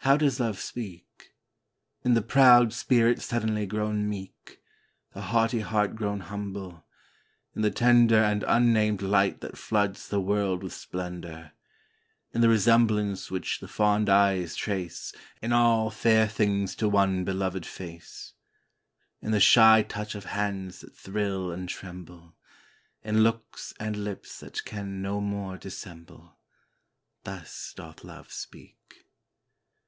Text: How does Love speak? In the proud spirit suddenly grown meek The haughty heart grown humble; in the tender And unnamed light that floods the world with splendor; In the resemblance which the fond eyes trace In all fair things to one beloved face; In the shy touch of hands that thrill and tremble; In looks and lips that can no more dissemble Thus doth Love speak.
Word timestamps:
How 0.00 0.18
does 0.18 0.38
Love 0.38 0.60
speak? 0.60 1.32
In 2.02 2.12
the 2.12 2.20
proud 2.20 2.74
spirit 2.74 3.22
suddenly 3.22 3.64
grown 3.64 4.06
meek 4.06 4.60
The 5.14 5.22
haughty 5.22 5.60
heart 5.60 5.96
grown 5.96 6.20
humble; 6.20 6.84
in 7.56 7.62
the 7.62 7.70
tender 7.70 8.18
And 8.22 8.44
unnamed 8.46 9.00
light 9.00 9.40
that 9.40 9.56
floods 9.56 10.06
the 10.06 10.20
world 10.20 10.62
with 10.62 10.74
splendor; 10.74 11.52
In 12.34 12.42
the 12.42 12.50
resemblance 12.50 13.30
which 13.30 13.60
the 13.60 13.68
fond 13.68 14.10
eyes 14.10 14.54
trace 14.54 15.14
In 15.40 15.54
all 15.54 15.88
fair 15.88 16.28
things 16.28 16.76
to 16.76 16.86
one 16.90 17.24
beloved 17.24 17.64
face; 17.64 18.34
In 19.22 19.30
the 19.30 19.40
shy 19.40 19.80
touch 19.82 20.14
of 20.14 20.26
hands 20.26 20.80
that 20.80 20.94
thrill 20.94 21.50
and 21.50 21.66
tremble; 21.66 22.36
In 23.02 23.22
looks 23.22 23.72
and 23.80 23.96
lips 24.04 24.38
that 24.40 24.66
can 24.66 25.00
no 25.00 25.22
more 25.22 25.56
dissemble 25.56 26.36
Thus 27.22 27.72
doth 27.74 28.04
Love 28.04 28.30
speak. 28.30 28.74